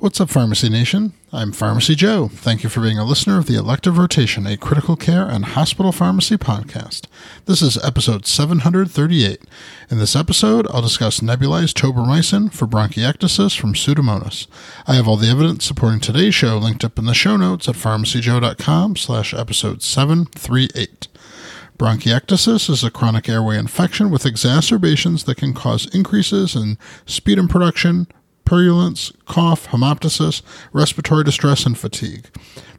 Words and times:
What's 0.00 0.18
up, 0.18 0.30
Pharmacy 0.30 0.70
Nation? 0.70 1.12
I'm 1.30 1.52
Pharmacy 1.52 1.94
Joe. 1.94 2.28
Thank 2.28 2.62
you 2.62 2.70
for 2.70 2.80
being 2.80 2.96
a 2.96 3.04
listener 3.04 3.36
of 3.36 3.44
the 3.44 3.56
Elective 3.56 3.98
Rotation, 3.98 4.46
a 4.46 4.56
critical 4.56 4.96
care 4.96 5.26
and 5.26 5.44
hospital 5.44 5.92
pharmacy 5.92 6.38
podcast. 6.38 7.06
This 7.44 7.60
is 7.60 7.76
episode 7.84 8.24
738. 8.24 9.42
In 9.90 9.98
this 9.98 10.16
episode, 10.16 10.66
I'll 10.70 10.80
discuss 10.80 11.20
nebulized 11.20 11.74
tobramycin 11.74 12.50
for 12.50 12.66
bronchiectasis 12.66 13.60
from 13.60 13.74
Pseudomonas. 13.74 14.46
I 14.86 14.94
have 14.94 15.06
all 15.06 15.18
the 15.18 15.28
evidence 15.28 15.66
supporting 15.66 16.00
today's 16.00 16.34
show 16.34 16.56
linked 16.56 16.82
up 16.82 16.98
in 16.98 17.04
the 17.04 17.12
show 17.12 17.36
notes 17.36 17.68
at 17.68 17.74
pharmacyjoe.com 17.74 18.96
slash 18.96 19.34
episode 19.34 19.82
738. 19.82 21.08
Bronchiectasis 21.78 22.70
is 22.70 22.82
a 22.82 22.90
chronic 22.90 23.28
airway 23.28 23.58
infection 23.58 24.08
with 24.08 24.24
exacerbations 24.24 25.24
that 25.24 25.36
can 25.36 25.52
cause 25.52 25.94
increases 25.94 26.56
in 26.56 26.78
sputum 27.04 27.48
production, 27.48 28.06
purulence, 28.50 29.12
cough, 29.26 29.68
hemoptysis, 29.68 30.42
respiratory 30.72 31.22
distress, 31.22 31.64
and 31.64 31.78
fatigue. 31.78 32.26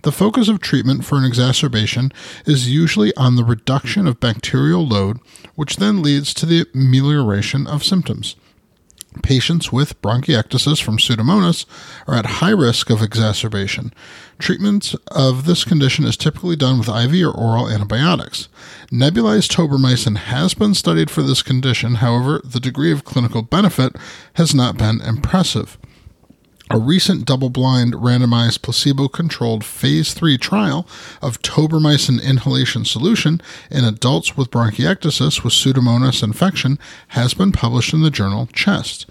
The 0.02 0.12
focus 0.12 0.50
of 0.50 0.60
treatment 0.60 1.06
for 1.06 1.18
an 1.18 1.24
exacerbation 1.24 2.12
is 2.46 2.70
usually 2.70 3.16
on 3.16 3.38
the 3.38 3.46
reduction 3.46 4.06
of 4.06 4.20
bacterial 4.20 4.86
load, 4.86 5.20
which 5.56 5.78
then 5.78 6.02
leads 6.02 6.34
to 6.34 6.46
the 6.46 6.66
amelioration 6.76 7.68
of 7.68 7.86
symptoms. 7.86 8.36
Patients 9.24 9.72
with 9.72 10.02
bronchiectasis 10.02 10.82
from 10.82 10.98
Pseudomonas 10.98 11.66
are 12.08 12.16
at 12.16 12.26
high 12.26 12.52
risk 12.52 12.90
of 12.90 13.02
exacerbation. 13.02 13.94
Treatment 14.40 14.96
of 15.12 15.46
this 15.46 15.66
condition 15.66 16.06
is 16.06 16.16
typically 16.16 16.56
done 16.56 16.80
with 16.80 16.88
IV 16.88 17.26
or 17.26 17.32
oral 17.32 17.70
antibiotics. 17.70 18.48
Nebulized 18.90 19.52
tobramycin 19.52 20.16
has 20.16 20.54
been 20.54 20.74
studied 20.74 21.12
for 21.12 21.24
this 21.24 21.44
condition, 21.44 21.96
however, 21.96 22.42
the 22.44 22.62
degree 22.62 22.92
of 22.92 23.04
clinical 23.04 23.42
benefit 23.42 23.96
has 24.36 24.56
not 24.56 24.78
been 24.78 25.02
impressive. 25.02 25.78
A 26.74 26.80
recent 26.80 27.26
double 27.26 27.50
blind, 27.50 27.96
randomized, 27.96 28.62
placebo 28.62 29.10
controlled 29.10 29.66
phase 29.66 30.14
3 30.14 30.38
trial 30.38 30.88
of 31.22 31.42
tobramycin 31.42 32.24
inhalation 32.24 32.86
solution 32.86 33.42
in 33.70 33.84
adults 33.84 34.38
with 34.38 34.52
bronchiectasis 34.52 35.44
with 35.44 35.52
Pseudomonas 35.52 36.24
infection 36.24 36.80
has 37.10 37.34
been 37.34 37.52
published 37.52 37.94
in 37.94 38.04
the 38.04 38.10
journal 38.10 38.48
Chest. 38.54 39.06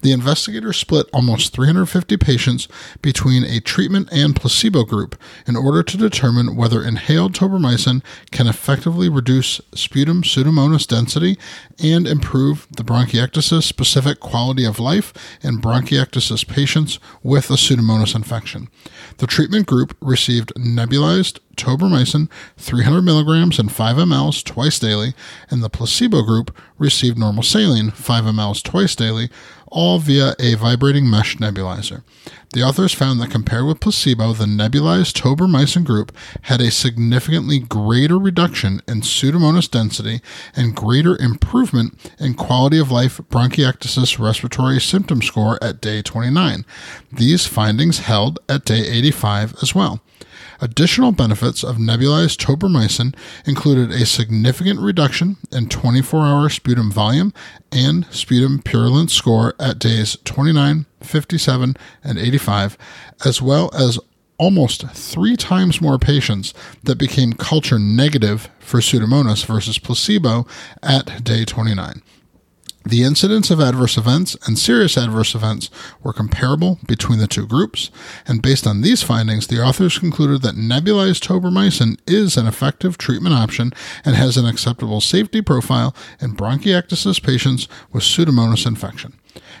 The 0.00 0.10
investigators 0.10 0.76
split 0.76 1.06
almost 1.12 1.54
350 1.54 2.16
patients 2.16 2.66
between 3.00 3.44
a 3.44 3.60
treatment 3.60 4.08
and 4.10 4.34
placebo 4.34 4.82
group 4.82 5.16
in 5.46 5.54
order 5.54 5.84
to 5.84 5.96
determine 5.96 6.56
whether 6.56 6.82
inhaled 6.82 7.32
tobramycin 7.32 8.02
can 8.32 8.48
effectively 8.48 9.08
reduce 9.08 9.60
sputum 9.72 10.22
Pseudomonas 10.24 10.88
density 10.88 11.38
and 11.80 12.08
improve 12.08 12.66
the 12.76 12.82
bronchiectasis 12.82 13.62
specific 13.62 14.18
quality 14.18 14.64
of 14.64 14.80
life 14.80 15.12
in 15.42 15.60
bronchiectasis 15.60 16.44
patients 16.48 16.98
with 17.22 17.50
a 17.50 17.54
Pseudomonas 17.54 18.14
infection. 18.14 18.68
The 19.18 19.26
treatment 19.26 19.66
group 19.66 19.96
received 20.00 20.52
nebulized 20.54 21.38
tobramycin 21.56 22.28
300 22.56 23.02
milligrams 23.02 23.58
and 23.58 23.70
5 23.70 23.96
mLs 23.96 24.44
twice 24.44 24.78
daily, 24.78 25.14
and 25.50 25.62
the 25.62 25.70
placebo 25.70 26.22
group 26.22 26.56
received 26.78 27.18
normal 27.18 27.42
saline 27.42 27.90
5 27.90 28.24
mLs 28.24 28.62
twice 28.62 28.94
daily, 28.94 29.30
all 29.74 29.98
via 29.98 30.34
a 30.38 30.54
vibrating 30.54 31.10
mesh 31.10 31.36
nebulizer. 31.36 32.02
The 32.52 32.62
authors 32.62 32.94
found 32.94 33.20
that 33.20 33.32
compared 33.32 33.66
with 33.66 33.80
placebo, 33.80 34.32
the 34.32 34.44
nebulized 34.44 35.20
tobramycin 35.20 35.84
group 35.84 36.16
had 36.42 36.60
a 36.60 36.70
significantly 36.70 37.58
greater 37.58 38.16
reduction 38.16 38.80
in 38.86 39.00
Pseudomonas 39.00 39.68
density 39.68 40.20
and 40.54 40.76
greater 40.76 41.20
improvement 41.20 41.98
in 42.20 42.34
quality 42.34 42.78
of 42.78 42.92
life 42.92 43.20
bronchiectasis 43.28 44.20
respiratory 44.20 44.80
symptom 44.80 45.20
score 45.20 45.58
at 45.62 45.80
day 45.80 46.00
29. 46.00 46.64
These 47.12 47.46
findings 47.48 47.98
held 47.98 48.38
at 48.48 48.64
day 48.64 48.86
85 48.88 49.56
as 49.60 49.74
well. 49.74 50.00
Additional 50.60 51.12
benefits 51.12 51.64
of 51.64 51.76
nebulized 51.76 52.38
tobramycin 52.38 53.14
included 53.46 53.90
a 53.90 54.06
significant 54.06 54.80
reduction 54.80 55.36
in 55.52 55.68
24 55.68 56.20
hour 56.20 56.48
sputum 56.48 56.90
volume 56.90 57.32
and 57.72 58.06
sputum 58.10 58.62
purulence 58.62 59.12
score 59.12 59.54
at 59.64 59.78
days 59.78 60.16
29, 60.24 60.84
57, 61.00 61.76
and 62.04 62.18
85, 62.18 62.76
as 63.24 63.40
well 63.40 63.70
as 63.74 63.98
almost 64.36 64.86
three 64.88 65.36
times 65.36 65.80
more 65.80 65.98
patients 65.98 66.52
that 66.82 66.98
became 66.98 67.32
culture 67.32 67.78
negative 67.78 68.50
for 68.58 68.80
Pseudomonas 68.80 69.46
versus 69.46 69.78
placebo 69.78 70.46
at 70.82 71.24
day 71.24 71.44
29. 71.44 72.02
The 72.86 73.02
incidence 73.02 73.50
of 73.50 73.60
adverse 73.60 73.96
events 73.96 74.36
and 74.46 74.58
serious 74.58 74.98
adverse 74.98 75.34
events 75.34 75.70
were 76.02 76.12
comparable 76.12 76.78
between 76.86 77.18
the 77.18 77.26
two 77.26 77.46
groups, 77.46 77.90
and 78.26 78.42
based 78.42 78.66
on 78.66 78.82
these 78.82 79.02
findings, 79.02 79.46
the 79.46 79.62
authors 79.62 79.98
concluded 79.98 80.42
that 80.42 80.56
nebulized 80.56 81.26
tobramycin 81.26 81.98
is 82.06 82.36
an 82.36 82.46
effective 82.46 82.98
treatment 82.98 83.34
option 83.34 83.72
and 84.04 84.16
has 84.16 84.36
an 84.36 84.44
acceptable 84.44 85.00
safety 85.00 85.40
profile 85.40 85.96
in 86.20 86.36
bronchiectasis 86.36 87.22
patients 87.22 87.68
with 87.90 88.02
Pseudomonas 88.02 88.66
infection. 88.66 89.14